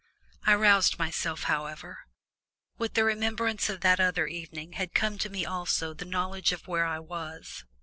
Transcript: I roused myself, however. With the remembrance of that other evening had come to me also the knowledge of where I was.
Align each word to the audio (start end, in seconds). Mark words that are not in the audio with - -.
I 0.47 0.55
roused 0.55 0.97
myself, 0.97 1.43
however. 1.43 2.07
With 2.79 2.95
the 2.95 3.03
remembrance 3.03 3.69
of 3.69 3.81
that 3.81 3.99
other 3.99 4.25
evening 4.25 4.73
had 4.73 4.95
come 4.95 5.19
to 5.19 5.29
me 5.29 5.45
also 5.45 5.93
the 5.93 6.05
knowledge 6.05 6.51
of 6.51 6.67
where 6.67 6.85
I 6.85 6.97
was. 6.97 7.65